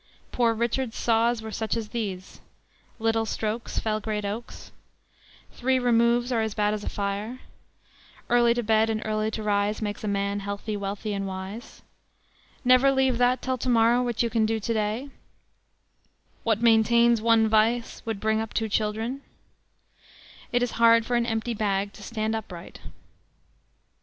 [0.31, 2.41] Poor Richard's saws were such as these:
[2.97, 4.71] "Little strokes fell great oaks;"
[5.51, 7.41] "Three removes are as bad as a fire;"
[8.27, 11.83] "Early to bed and early to rise makes a man healthy, wealthy, and wise;"
[12.65, 15.11] "Never leave that till to morrow which you can do to day;"
[16.43, 19.21] "What maintains one vice would bring up two children;"
[20.51, 22.79] "It is hard for an empty bag to stand upright."